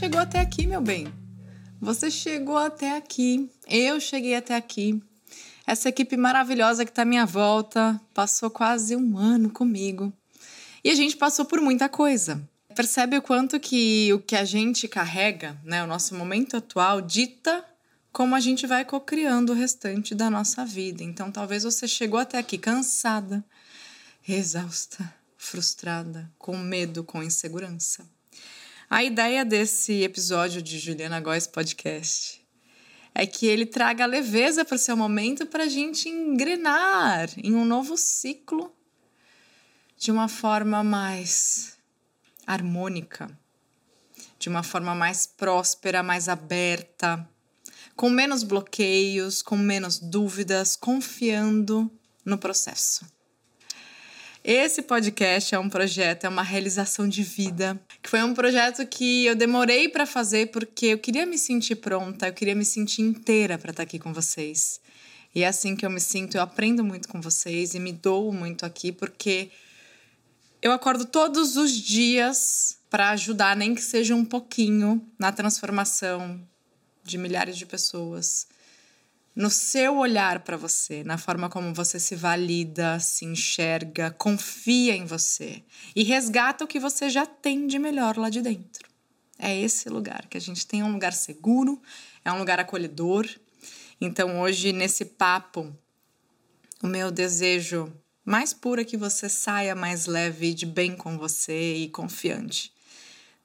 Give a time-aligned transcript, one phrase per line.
[0.00, 1.12] chegou até aqui, meu bem.
[1.78, 3.50] Você chegou até aqui.
[3.68, 4.98] Eu cheguei até aqui.
[5.66, 10.10] Essa equipe maravilhosa que está à minha volta passou quase um ano comigo.
[10.82, 12.40] E a gente passou por muita coisa.
[12.74, 17.62] Percebe o quanto que o que a gente carrega, né, o nosso momento atual, dita
[18.10, 21.04] como a gente vai co-criando o restante da nossa vida.
[21.04, 23.44] Então, talvez você chegou até aqui cansada,
[24.26, 28.08] exausta, frustrada, com medo, com insegurança.
[28.92, 32.44] A ideia desse episódio de Juliana Góes Podcast
[33.14, 37.64] é que ele traga leveza para o seu momento para a gente engrenar em um
[37.64, 38.74] novo ciclo
[39.96, 41.78] de uma forma mais
[42.44, 43.30] harmônica,
[44.40, 47.24] de uma forma mais próspera, mais aberta,
[47.94, 51.88] com menos bloqueios, com menos dúvidas, confiando
[52.24, 53.06] no processo.
[54.42, 59.26] Esse podcast é um projeto, é uma realização de vida, que foi um projeto que
[59.26, 63.58] eu demorei para fazer porque eu queria me sentir pronta, eu queria me sentir inteira
[63.58, 64.80] para estar tá aqui com vocês.
[65.34, 68.32] E é assim que eu me sinto, eu aprendo muito com vocês e me dou
[68.32, 69.50] muito aqui porque
[70.62, 76.40] eu acordo todos os dias para ajudar, nem que seja um pouquinho, na transformação
[77.04, 78.46] de milhares de pessoas
[79.40, 85.06] no seu olhar para você, na forma como você se valida, se enxerga, confia em
[85.06, 85.62] você
[85.96, 88.86] e resgata o que você já tem de melhor lá de dentro.
[89.38, 91.80] É esse lugar que a gente tem um lugar seguro,
[92.22, 93.26] é um lugar acolhedor.
[93.98, 95.74] Então, hoje, nesse papo,
[96.82, 97.90] o meu desejo
[98.22, 102.70] mais puro é que você saia mais leve de bem com você e confiante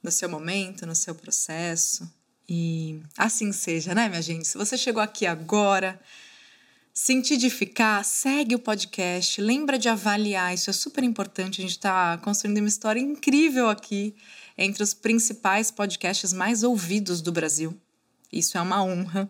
[0.04, 2.06] no seu momento, no seu processo,
[2.48, 4.48] e assim seja, né, minha gente?
[4.48, 6.00] Se você chegou aqui agora,
[6.94, 11.60] sentir de ficar, segue o podcast, lembra de avaliar, isso é super importante.
[11.60, 14.16] A gente está construindo uma história incrível aqui
[14.58, 17.78] entre os principais podcasts mais ouvidos do Brasil.
[18.32, 19.28] Isso é uma honra.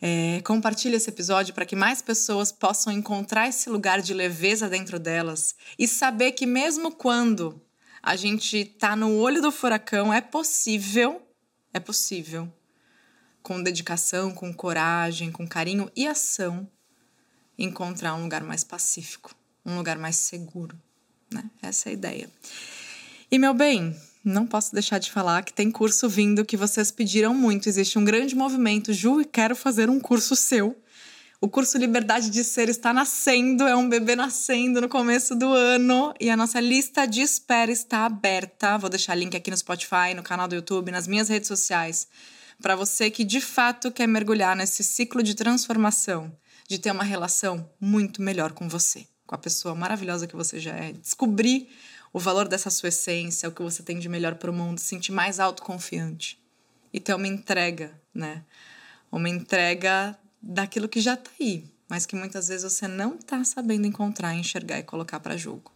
[0.00, 4.98] É, compartilhe esse episódio para que mais pessoas possam encontrar esse lugar de leveza dentro
[4.98, 7.62] delas e saber que, mesmo quando
[8.02, 11.22] a gente está no olho do furacão, é possível
[11.72, 12.52] é possível.
[13.42, 16.68] Com dedicação, com coragem, com carinho e ação,
[17.58, 19.34] encontrar um lugar mais pacífico,
[19.64, 20.78] um lugar mais seguro.
[21.32, 21.44] Né?
[21.60, 22.30] Essa é a ideia.
[23.30, 27.34] E, meu bem, não posso deixar de falar que tem curso vindo que vocês pediram
[27.34, 27.68] muito.
[27.68, 28.92] Existe um grande movimento.
[28.92, 30.76] Ju, quero fazer um curso seu.
[31.44, 36.14] O curso Liberdade de Ser está nascendo, é um bebê nascendo no começo do ano
[36.20, 38.78] e a nossa lista de espera está aberta.
[38.78, 42.06] Vou deixar link aqui no Spotify, no canal do YouTube, nas minhas redes sociais,
[42.60, 46.32] para você que de fato quer mergulhar nesse ciclo de transformação,
[46.68, 50.76] de ter uma relação muito melhor com você, com a pessoa maravilhosa que você já
[50.76, 51.68] é, descobrir
[52.12, 54.84] o valor dessa sua essência, o que você tem de melhor para o mundo, se
[54.84, 56.40] sentir mais autoconfiante
[56.92, 58.44] e ter uma entrega, né?
[59.10, 63.86] Uma entrega daquilo que já está aí, mas que muitas vezes você não está sabendo
[63.86, 65.70] encontrar, enxergar e colocar para jogo.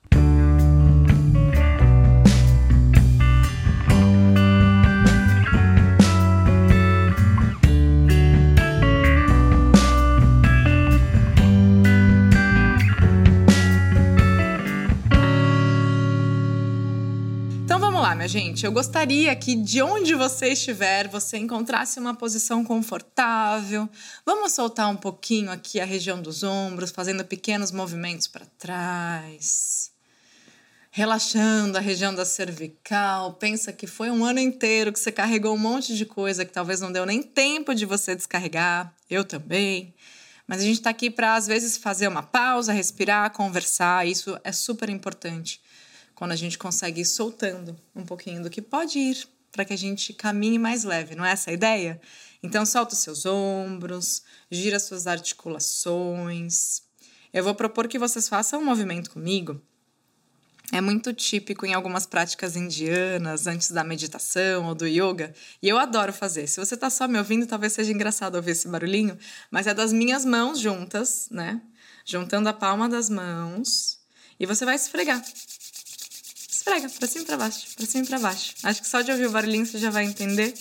[18.64, 23.86] Eu gostaria que de onde você estiver, você encontrasse uma posição confortável.
[24.24, 29.90] Vamos soltar um pouquinho aqui a região dos ombros, fazendo pequenos movimentos para trás.
[30.90, 33.34] Relaxando a região da cervical.
[33.34, 36.80] Pensa que foi um ano inteiro que você carregou um monte de coisa que talvez
[36.80, 38.94] não deu nem tempo de você descarregar.
[39.10, 39.94] Eu também.
[40.46, 44.06] Mas a gente está aqui para, às vezes, fazer uma pausa, respirar, conversar.
[44.06, 45.60] Isso é super importante
[46.16, 49.78] quando a gente consegue ir soltando um pouquinho do que pode ir, para que a
[49.78, 52.00] gente caminhe mais leve, não é essa a ideia?
[52.42, 56.82] Então, solta os seus ombros, gira suas articulações.
[57.32, 59.60] Eu vou propor que vocês façam um movimento comigo.
[60.72, 65.78] É muito típico em algumas práticas indianas, antes da meditação ou do yoga, e eu
[65.78, 66.46] adoro fazer.
[66.46, 69.18] Se você está só me ouvindo, talvez seja engraçado ouvir esse barulhinho,
[69.50, 71.60] mas é das minhas mãos juntas, né?
[72.04, 74.00] Juntando a palma das mãos,
[74.40, 75.22] e você vai esfregar
[76.66, 78.54] esfrega pra cima e pra baixo, pra cima e pra baixo.
[78.64, 80.52] Acho que só de ouvir o barulhinho você já vai entender.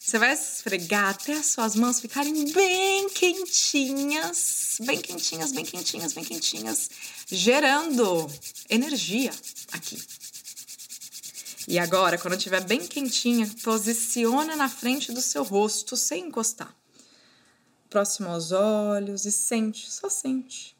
[0.00, 6.24] Você vai esfregar até as suas mãos ficarem bem quentinhas, bem quentinhas, bem quentinhas, bem
[6.24, 6.90] quentinhas,
[7.26, 8.30] gerando
[8.68, 9.32] energia
[9.72, 10.00] aqui.
[11.66, 16.72] E agora, quando estiver bem quentinha, posiciona na frente do seu rosto sem encostar.
[17.88, 20.76] Próximo aos olhos e sente, só sente.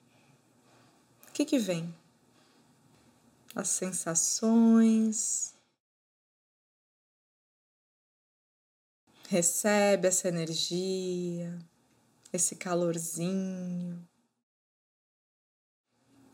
[1.28, 1.92] O que que vem?
[3.54, 5.54] As sensações,
[9.28, 11.58] Recebe essa energia,
[12.32, 14.06] esse calorzinho,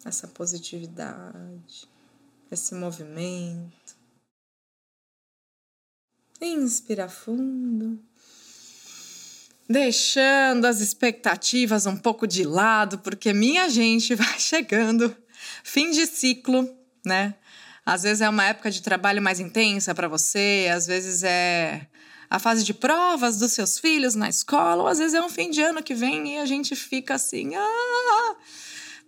[0.05, 1.89] essa positividade,
[2.51, 3.97] esse movimento.
[6.41, 8.03] Inspira fundo
[9.69, 15.17] deixando as expectativas um pouco de lado, porque minha gente vai chegando.
[15.63, 16.69] Fim de ciclo,
[17.05, 17.35] né?
[17.85, 21.87] Às vezes é uma época de trabalho mais intensa para você, às vezes é
[22.29, 25.51] a fase de provas dos seus filhos na escola, ou às vezes é um fim
[25.51, 28.37] de ano que vem e a gente fica assim, ah!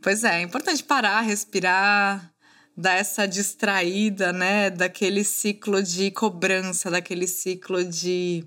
[0.00, 2.32] Pois é, é importante parar, respirar,
[2.76, 8.44] dar essa distraída, né, daquele ciclo de cobrança, daquele ciclo de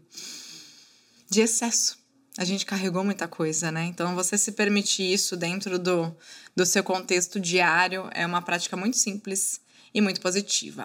[1.30, 2.05] de excesso
[2.38, 3.86] a gente carregou muita coisa, né?
[3.86, 6.16] Então, você se permitir isso dentro do,
[6.56, 9.62] do seu contexto diário é uma prática muito simples
[9.94, 10.84] e muito positiva.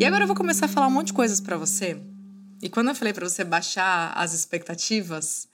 [0.00, 1.96] E agora eu vou começar a falar um monte de coisas para você.
[2.60, 5.46] E quando eu falei para você baixar as expectativas,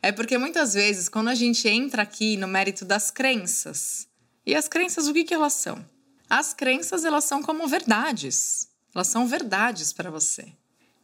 [0.00, 4.06] é porque muitas vezes quando a gente entra aqui no mérito das crenças,
[4.46, 5.84] e as crenças o que que elas são?
[6.30, 8.68] As crenças elas são como verdades.
[8.94, 10.52] Elas são verdades para você.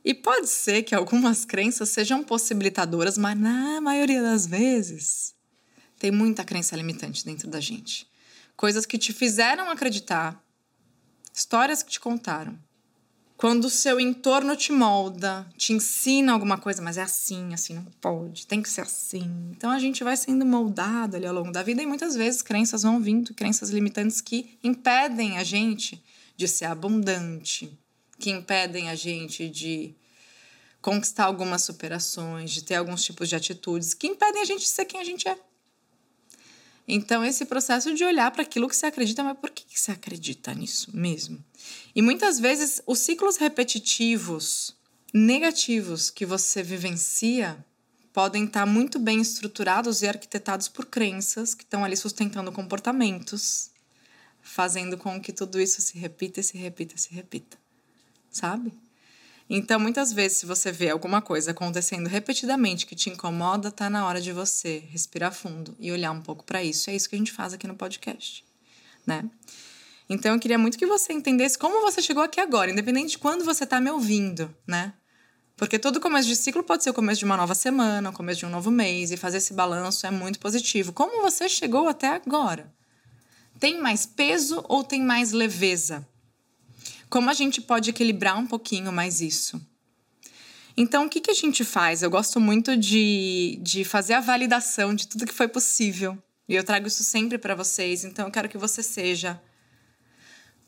[0.04, 5.34] E pode ser que algumas crenças sejam possibilitadoras, mas na maioria das vezes
[5.98, 8.06] tem muita crença limitante dentro da gente.
[8.56, 10.38] Coisas que te fizeram acreditar,
[11.32, 12.58] histórias que te contaram.
[13.36, 17.84] Quando o seu entorno te molda, te ensina alguma coisa, mas é assim, assim não
[18.00, 19.50] pode, tem que ser assim.
[19.50, 22.82] Então a gente vai sendo moldado ali ao longo da vida e muitas vezes crenças
[22.84, 26.02] vão vindo, crenças limitantes que impedem a gente
[26.36, 27.76] de ser abundante,
[28.24, 29.94] que impedem a gente de
[30.80, 34.86] conquistar algumas superações, de ter alguns tipos de atitudes que impedem a gente de ser
[34.86, 35.38] quem a gente é.
[36.88, 40.54] Então, esse processo de olhar para aquilo que você acredita, mas por que você acredita
[40.54, 41.44] nisso mesmo?
[41.94, 44.74] E muitas vezes, os ciclos repetitivos,
[45.12, 47.62] negativos que você vivencia,
[48.10, 53.70] podem estar muito bem estruturados e arquitetados por crenças que estão ali sustentando comportamentos,
[54.40, 57.63] fazendo com que tudo isso se repita, se repita, se repita
[58.34, 58.72] sabe?
[59.48, 64.06] Então, muitas vezes, se você vê alguma coisa acontecendo repetidamente que te incomoda, tá na
[64.06, 66.90] hora de você respirar fundo e olhar um pouco para isso.
[66.90, 68.44] É isso que a gente faz aqui no podcast,
[69.06, 69.28] né?
[70.08, 73.44] Então, eu queria muito que você entendesse como você chegou aqui agora, independente de quando
[73.44, 74.94] você tá me ouvindo, né?
[75.56, 78.40] Porque todo começo de ciclo pode ser o começo de uma nova semana, o começo
[78.40, 80.92] de um novo mês, e fazer esse balanço é muito positivo.
[80.92, 82.72] Como você chegou até agora?
[83.60, 86.06] Tem mais peso ou tem mais leveza?
[87.14, 89.64] Como a gente pode equilibrar um pouquinho mais isso?
[90.76, 92.02] Então, o que, que a gente faz?
[92.02, 96.20] Eu gosto muito de, de fazer a validação de tudo que foi possível.
[96.48, 98.04] E eu trago isso sempre para vocês.
[98.04, 99.40] Então, eu quero que você seja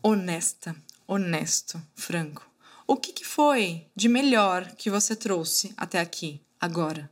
[0.01, 2.49] honesta, honesto, franco.
[2.87, 7.11] O que, que foi de melhor que você trouxe até aqui, agora?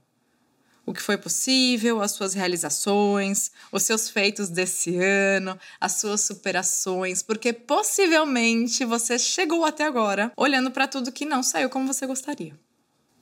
[0.87, 7.23] O que foi possível, as suas realizações, os seus feitos desse ano, as suas superações,
[7.23, 12.59] porque possivelmente você chegou até agora olhando para tudo que não saiu como você gostaria.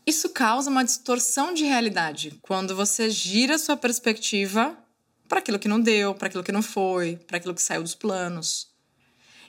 [0.05, 4.77] Isso causa uma distorção de realidade quando você gira sua perspectiva
[5.29, 7.95] para aquilo que não deu, para aquilo que não foi, para aquilo que saiu dos
[7.95, 8.73] planos.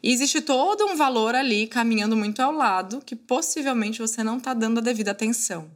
[0.01, 4.53] E existe todo um valor ali caminhando muito ao lado que possivelmente você não está
[4.53, 5.71] dando a devida atenção.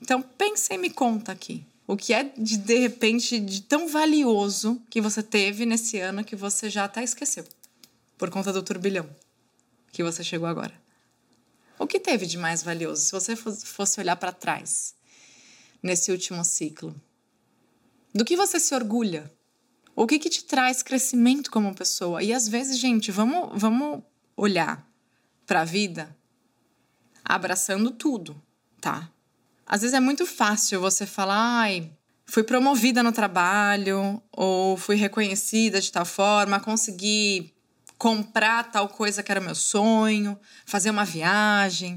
[0.00, 1.64] Então, pensa e me conta aqui.
[1.86, 6.34] O que é de, de repente de tão valioso que você teve nesse ano que
[6.34, 7.44] você já até esqueceu
[8.16, 9.08] por conta do turbilhão
[9.92, 10.72] que você chegou agora?
[11.78, 14.94] O que teve de mais valioso se você fosse olhar para trás
[15.82, 16.94] nesse último ciclo?
[18.14, 19.30] Do que você se orgulha?
[19.94, 22.22] O que, que te traz crescimento como pessoa?
[22.22, 24.02] E às vezes, gente, vamos, vamos
[24.36, 24.88] olhar
[25.46, 26.16] para a vida
[27.24, 28.40] abraçando tudo,
[28.80, 29.10] tá?
[29.66, 31.90] Às vezes é muito fácil você falar, ai,
[32.26, 37.54] fui promovida no trabalho, ou fui reconhecida de tal forma, consegui
[37.96, 41.96] comprar tal coisa que era meu sonho, fazer uma viagem.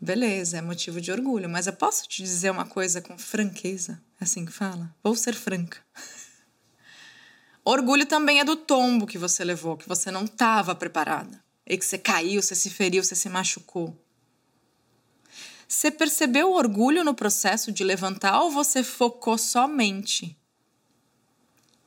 [0.00, 4.00] Beleza, é motivo de orgulho, mas eu posso te dizer uma coisa com franqueza?
[4.20, 4.94] É assim que fala?
[5.02, 5.78] Vou ser franca.
[7.64, 11.42] Orgulho também é do tombo que você levou, que você não estava preparada.
[11.66, 14.00] E que você caiu, você se feriu, você se machucou.
[15.68, 20.36] Você percebeu orgulho no processo de levantar ou você focou somente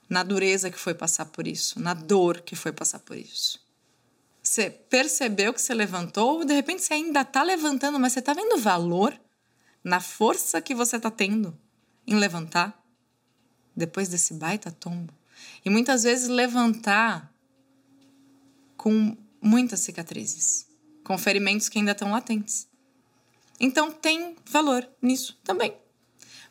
[0.09, 3.59] na dureza que foi passar por isso, na dor que foi passar por isso?
[4.41, 8.33] Você percebeu que você levantou ou de repente você ainda está levantando, mas você está
[8.33, 9.17] vendo valor
[9.83, 11.57] na força que você está tendo
[12.07, 12.83] em levantar
[13.75, 15.13] depois desse baita tombo?
[15.63, 17.31] E muitas vezes levantar
[18.75, 20.67] com muitas cicatrizes
[21.03, 22.68] com ferimentos que ainda estão latentes.
[23.60, 25.74] Então tem valor nisso também.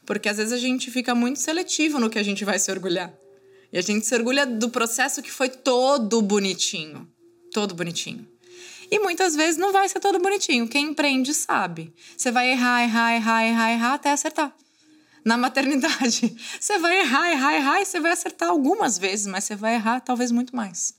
[0.05, 3.13] Porque às vezes a gente fica muito seletivo no que a gente vai se orgulhar.
[3.73, 7.07] E a gente se orgulha do processo que foi todo bonitinho.
[7.53, 8.27] Todo bonitinho.
[8.91, 10.69] E muitas vezes não vai ser todo bonitinho.
[10.69, 11.93] Quem empreende sabe.
[12.17, 14.55] Você vai errar, errar, errar, errar, errar até acertar.
[15.25, 19.55] Na maternidade, você vai errar, errar, errar e você vai acertar algumas vezes, mas você
[19.55, 20.95] vai errar talvez muito mais.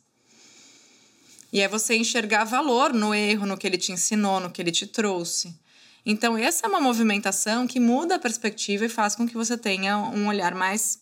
[1.52, 4.72] E é você enxergar valor no erro, no que ele te ensinou, no que ele
[4.72, 5.60] te trouxe.
[6.06, 9.98] Então, essa é uma movimentação que muda a perspectiva e faz com que você tenha
[9.98, 11.00] um olhar mais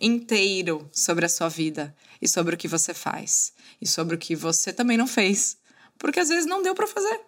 [0.00, 4.34] inteiro sobre a sua vida e sobre o que você faz e sobre o que
[4.34, 5.56] você também não fez,
[5.98, 7.20] porque às vezes não deu para fazer.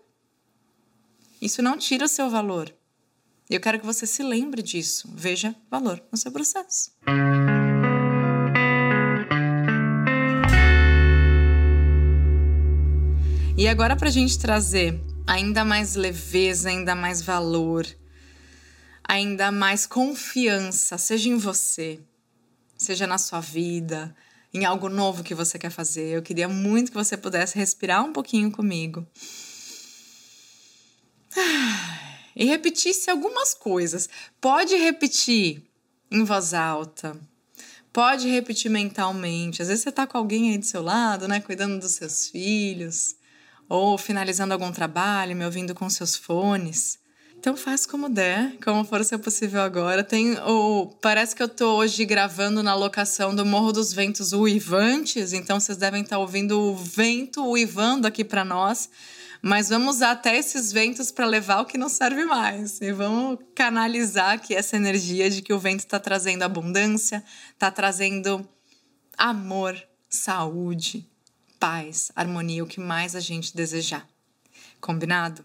[1.40, 2.74] Isso não tira o seu valor.
[3.48, 5.08] Eu quero que você se lembre disso.
[5.14, 6.90] Veja valor no seu processo.
[13.56, 17.86] E agora, para a gente trazer ainda mais leveza, ainda mais valor,
[19.02, 21.98] ainda mais confiança, seja em você,
[22.78, 24.14] seja na sua vida,
[24.54, 26.08] em algo novo que você quer fazer.
[26.08, 29.06] Eu queria muito que você pudesse respirar um pouquinho comigo.
[32.34, 34.08] E repetisse algumas coisas.
[34.40, 35.62] Pode repetir
[36.10, 37.18] em voz alta.
[37.92, 39.62] Pode repetir mentalmente.
[39.62, 41.40] Às vezes você está com alguém aí do seu lado, né?
[41.40, 43.15] Cuidando dos seus filhos
[43.68, 46.98] ou finalizando algum trabalho, me ouvindo com seus fones.
[47.38, 50.02] Então faz como der, como for ser possível agora.
[50.02, 55.32] Tem o parece que eu tô hoje gravando na locação do Morro dos Ventos Uivantes,
[55.32, 58.88] então vocês devem estar tá ouvindo o vento uivando aqui para nós.
[59.42, 62.80] Mas vamos usar até esses ventos para levar o que não serve mais.
[62.80, 68.48] E vamos canalizar aqui essa energia de que o vento está trazendo abundância, está trazendo
[69.16, 71.08] amor, saúde,
[71.58, 74.08] paz, harmonia, o que mais a gente desejar.
[74.80, 75.44] Combinado?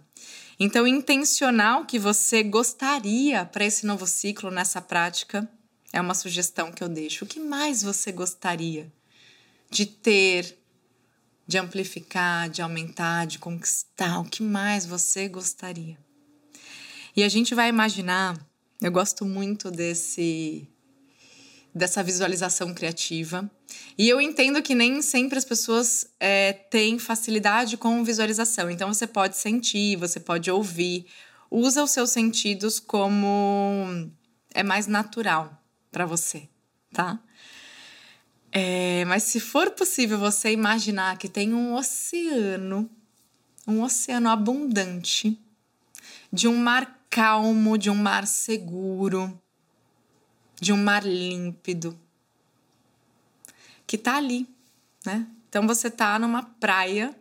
[0.59, 5.49] Então, intencionar o que você gostaria para esse novo ciclo nessa prática
[5.91, 7.25] é uma sugestão que eu deixo.
[7.25, 8.91] O que mais você gostaria
[9.69, 10.57] de ter,
[11.47, 14.19] de amplificar, de aumentar, de conquistar?
[14.19, 15.97] O que mais você gostaria?
[17.15, 18.39] E a gente vai imaginar,
[18.79, 20.67] eu gosto muito desse
[21.73, 23.49] dessa visualização criativa.
[23.97, 28.69] E eu entendo que nem sempre as pessoas é, têm facilidade com visualização.
[28.69, 31.05] Então você pode sentir, você pode ouvir.
[31.49, 34.09] Usa os seus sentidos como
[34.53, 35.61] é mais natural
[35.91, 36.47] para você,
[36.93, 37.19] tá?
[38.51, 42.89] É, mas se for possível você imaginar que tem um oceano,
[43.67, 45.39] um oceano abundante,
[46.31, 49.39] de um mar calmo, de um mar seguro,
[50.59, 51.97] de um mar límpido
[53.91, 54.47] que tá ali,
[55.05, 55.27] né?
[55.49, 57.13] Então você tá numa praia,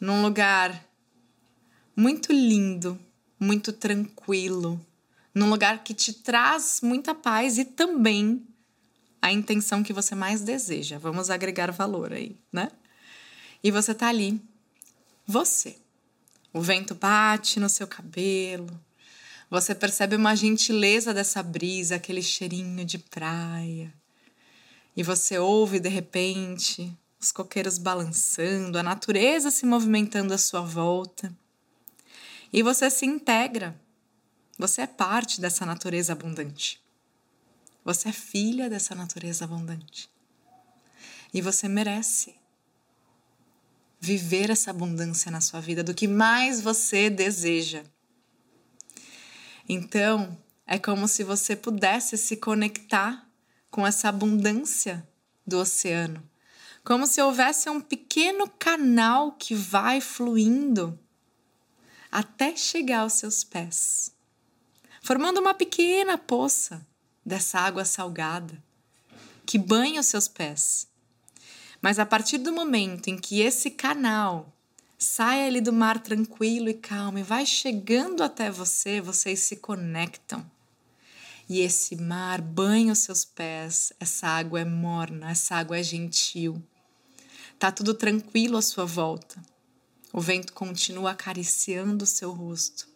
[0.00, 0.86] num lugar
[1.96, 2.96] muito lindo,
[3.36, 4.80] muito tranquilo,
[5.34, 8.46] num lugar que te traz muita paz e também
[9.20, 11.00] a intenção que você mais deseja.
[11.00, 12.70] Vamos agregar valor aí, né?
[13.60, 14.40] E você tá ali,
[15.26, 15.78] você.
[16.52, 18.70] O vento bate no seu cabelo,
[19.50, 23.92] você percebe uma gentileza dessa brisa, aquele cheirinho de praia.
[24.96, 31.32] E você ouve de repente os coqueiros balançando, a natureza se movimentando à sua volta.
[32.52, 33.80] E você se integra.
[34.58, 36.82] Você é parte dessa natureza abundante.
[37.84, 40.10] Você é filha dessa natureza abundante.
[41.32, 42.34] E você merece
[43.98, 47.84] viver essa abundância na sua vida do que mais você deseja.
[49.68, 53.31] Então, é como se você pudesse se conectar
[53.72, 55.08] com essa abundância
[55.46, 56.22] do oceano,
[56.84, 60.98] como se houvesse um pequeno canal que vai fluindo
[62.10, 64.12] até chegar aos seus pés,
[65.02, 66.86] formando uma pequena poça
[67.24, 68.62] dessa água salgada
[69.46, 70.86] que banha os seus pés.
[71.80, 74.54] Mas a partir do momento em que esse canal
[74.98, 80.48] sai ali do mar tranquilo e calmo e vai chegando até você, vocês se conectam.
[81.52, 86.62] E esse mar banha os seus pés, essa água é morna, essa água é gentil.
[87.58, 89.38] Tá tudo tranquilo à sua volta.
[90.14, 92.88] O vento continua acariciando o seu rosto.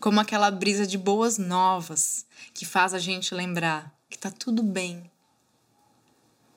[0.00, 5.08] Como aquela brisa de boas novas que faz a gente lembrar que tá tudo bem.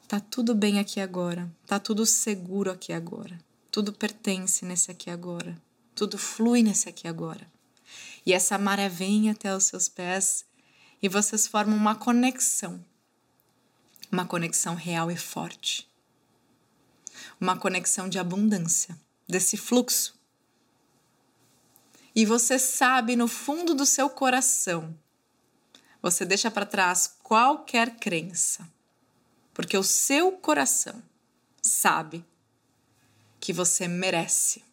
[0.08, 3.38] Tá tudo bem aqui agora, tá tudo seguro aqui agora.
[3.70, 5.56] Tudo pertence nesse aqui agora.
[5.94, 7.48] Tudo flui nesse aqui agora.
[8.25, 10.48] E essa maré vem até os seus pés
[11.01, 12.84] e vocês formam uma conexão.
[14.12, 15.89] Uma conexão real e forte.
[17.39, 18.98] Uma conexão de abundância.
[19.27, 20.18] desse fluxo.
[22.16, 24.98] E você sabe no fundo do seu coração,
[26.01, 28.68] você deixa para trás qualquer crença,
[29.54, 31.04] porque o seu coração
[31.62, 32.25] sabe
[33.39, 34.63] que você merece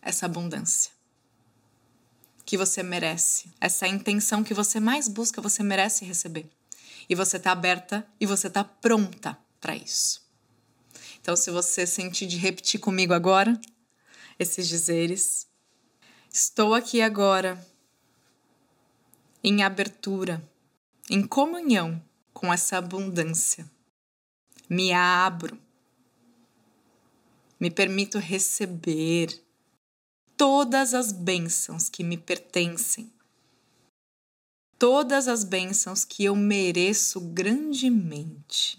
[0.00, 0.92] essa abundância.
[2.46, 6.48] Que você merece essa intenção que você mais busca, você merece receber.
[7.08, 10.24] E você está aberta e você está pronta para isso.
[11.20, 13.60] Então, se você sentir de repetir comigo agora
[14.38, 15.46] esses dizeres,
[16.32, 17.60] estou aqui agora
[19.42, 20.42] em abertura,
[21.10, 23.68] em comunhão com essa abundância.
[24.68, 25.58] Me abro,
[27.58, 29.45] me permito receber
[30.36, 33.10] todas as bênçãos que me pertencem,
[34.78, 38.78] todas as bênçãos que eu mereço grandemente,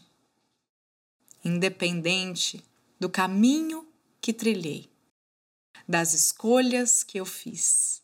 [1.44, 2.64] independente
[3.00, 3.88] do caminho
[4.22, 4.88] que trilhei,
[5.88, 8.04] das escolhas que eu fiz.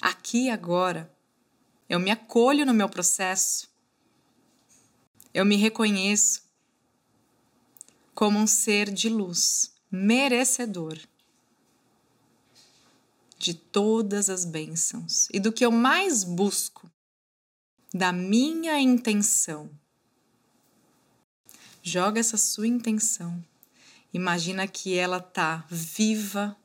[0.00, 1.14] Aqui agora,
[1.88, 3.70] eu me acolho no meu processo,
[5.32, 6.42] eu me reconheço
[8.14, 10.98] como um ser de luz, merecedor
[13.42, 16.88] de todas as bênçãos e do que eu mais busco,
[17.92, 19.68] da minha intenção.
[21.82, 23.44] Joga essa sua intenção.
[24.14, 26.56] Imagina que ela tá viva,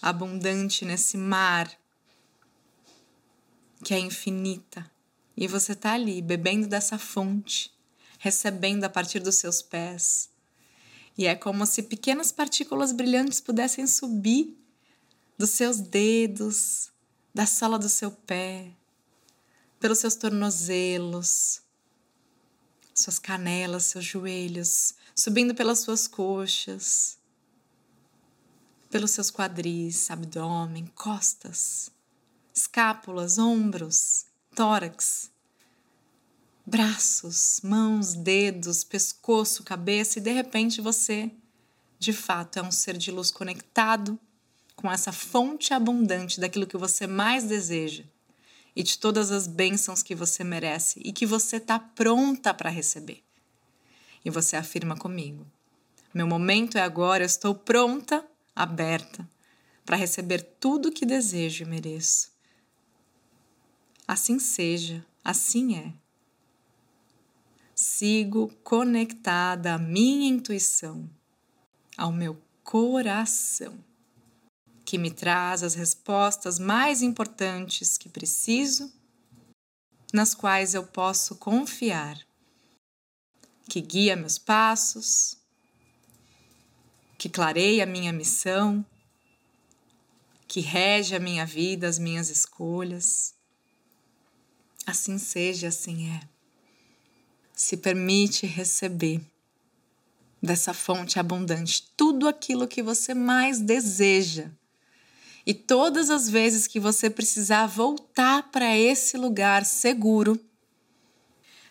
[0.00, 1.68] abundante nesse mar
[3.82, 4.88] que é infinita.
[5.36, 7.72] E você tá ali bebendo dessa fonte,
[8.20, 10.30] recebendo a partir dos seus pés.
[11.18, 14.60] E é como se pequenas partículas brilhantes pudessem subir
[15.40, 16.92] dos seus dedos,
[17.32, 18.72] da sola do seu pé,
[19.80, 21.62] pelos seus tornozelos,
[22.94, 27.18] suas canelas, seus joelhos, subindo pelas suas coxas,
[28.90, 31.90] pelos seus quadris, abdômen, costas,
[32.52, 35.30] escápulas, ombros, tórax,
[36.66, 41.32] braços, mãos, dedos, pescoço, cabeça e de repente você,
[41.98, 44.20] de fato, é um ser de luz conectado
[44.80, 48.02] com essa fonte abundante daquilo que você mais deseja
[48.74, 53.22] e de todas as bênçãos que você merece e que você está pronta para receber.
[54.24, 55.46] E você afirma comigo:
[56.14, 59.28] Meu momento é agora, eu estou pronta, aberta,
[59.84, 62.32] para receber tudo que desejo e mereço.
[64.08, 65.92] Assim seja, assim é.
[67.74, 71.08] Sigo conectada à minha intuição,
[71.98, 73.89] ao meu coração
[74.90, 78.92] que me traz as respostas mais importantes que preciso,
[80.12, 82.18] nas quais eu posso confiar,
[83.68, 85.36] que guia meus passos,
[87.16, 88.84] que clareia a minha missão,
[90.48, 93.32] que rege a minha vida, as minhas escolhas.
[94.84, 96.20] Assim seja, assim é.
[97.54, 99.20] Se permite receber
[100.42, 104.50] dessa fonte abundante tudo aquilo que você mais deseja
[105.46, 110.38] e todas as vezes que você precisar voltar para esse lugar seguro,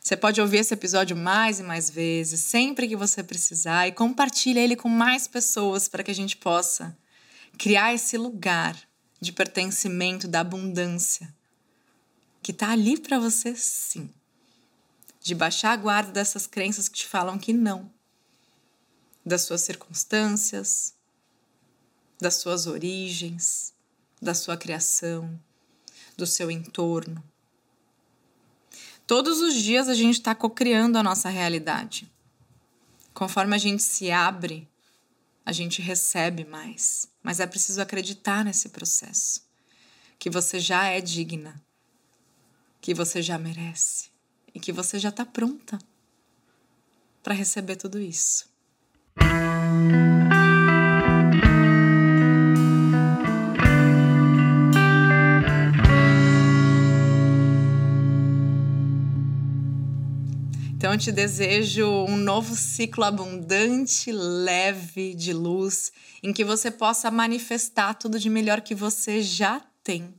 [0.02, 4.60] você pode ouvir esse episódio mais e mais vezes, sempre que você precisar, e compartilha
[4.60, 6.98] ele com mais pessoas para que a gente possa
[7.58, 8.76] criar esse lugar
[9.22, 11.34] de pertencimento da abundância
[12.42, 14.10] que está ali para você, sim.
[15.22, 17.92] De baixar a guarda dessas crenças que te falam que não,
[19.26, 20.94] das suas circunstâncias,
[22.20, 23.74] das suas origens,
[24.22, 25.40] da sua criação,
[26.18, 27.24] do seu entorno.
[29.08, 32.12] Todos os dias a gente está cocriando a nossa realidade.
[33.14, 34.68] Conforme a gente se abre,
[35.46, 37.08] a gente recebe mais.
[37.24, 39.48] Mas é preciso acreditar nesse processo.
[40.20, 41.60] Que você já é digna,
[42.82, 44.10] que você já merece
[44.54, 45.80] e que você já está pronta
[47.24, 48.48] para receber tudo isso.
[60.90, 65.92] Então, te desejo um novo ciclo abundante, leve, de luz,
[66.24, 70.12] em que você possa manifestar tudo de melhor que você já tem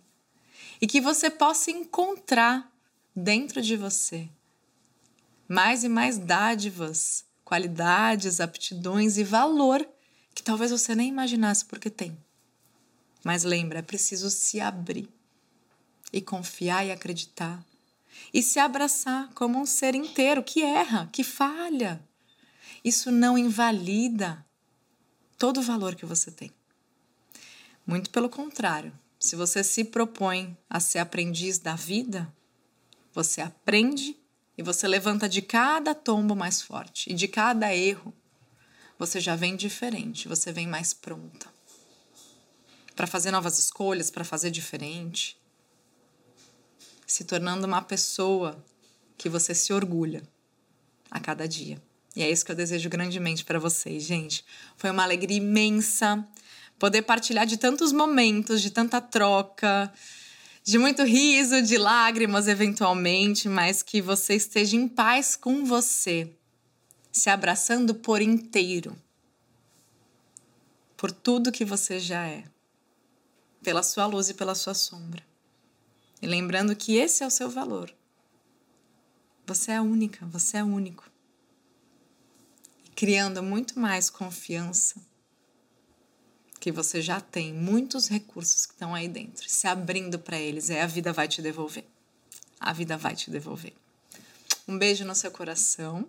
[0.80, 2.72] e que você possa encontrar
[3.16, 4.28] dentro de você
[5.48, 9.84] mais e mais dádivas, qualidades, aptidões e valor
[10.32, 12.16] que talvez você nem imaginasse porque tem.
[13.24, 15.08] Mas lembra, é preciso se abrir
[16.12, 17.60] e confiar e acreditar
[18.32, 22.02] e se abraçar como um ser inteiro que erra, que falha.
[22.84, 24.44] Isso não invalida
[25.38, 26.50] todo o valor que você tem.
[27.86, 28.92] Muito pelo contrário.
[29.18, 32.32] Se você se propõe a ser aprendiz da vida,
[33.12, 34.16] você aprende
[34.56, 38.14] e você levanta de cada tombo mais forte e de cada erro.
[38.98, 41.50] Você já vem diferente, você vem mais pronta
[43.00, 45.39] para fazer novas escolhas, para fazer diferente,
[47.10, 48.64] se tornando uma pessoa
[49.18, 50.22] que você se orgulha
[51.10, 51.82] a cada dia.
[52.14, 54.44] E é isso que eu desejo grandemente para vocês, gente.
[54.76, 56.24] Foi uma alegria imensa
[56.78, 59.92] poder partilhar de tantos momentos, de tanta troca,
[60.62, 66.30] de muito riso, de lágrimas eventualmente, mas que você esteja em paz com você,
[67.10, 68.96] se abraçando por inteiro,
[70.96, 72.44] por tudo que você já é
[73.62, 75.29] pela sua luz e pela sua sombra.
[76.20, 77.94] E lembrando que esse é o seu valor.
[79.46, 81.10] Você é única, você é único.
[82.84, 85.00] E criando muito mais confiança
[86.60, 90.82] que você já tem, muitos recursos que estão aí dentro, se abrindo para eles, é
[90.82, 91.84] a vida vai te devolver.
[92.60, 93.72] A vida vai te devolver.
[94.68, 96.06] Um beijo no seu coração.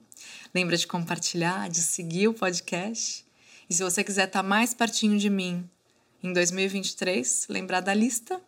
[0.54, 3.26] Lembra de compartilhar, de seguir o podcast.
[3.69, 5.67] E se você quiser estar mais pertinho de mim,
[6.21, 8.39] em 2023, lembrar da lista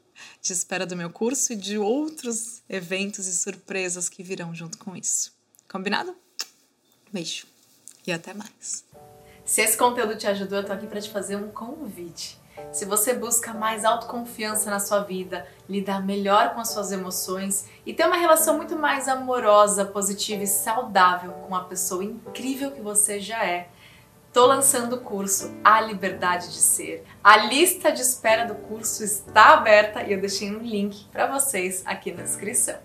[0.42, 4.96] de espera do meu curso e de outros eventos e surpresas que virão junto com
[4.96, 5.34] isso.
[5.70, 6.16] Combinado?
[7.12, 7.48] Beijo
[8.06, 8.84] e até mais.
[9.46, 12.42] Se esse conteúdo te ajudou, eu tô aqui para te fazer um convite.
[12.72, 17.94] Se você busca mais autoconfiança na sua vida, lidar melhor com as suas emoções e
[17.94, 23.20] ter uma relação muito mais amorosa, positiva e saudável com a pessoa incrível que você
[23.20, 23.70] já é,
[24.34, 27.04] Estou lançando o curso A Liberdade de Ser.
[27.24, 31.84] A lista de espera do curso está aberta e eu deixei um link para vocês
[31.86, 32.80] aqui na descrição.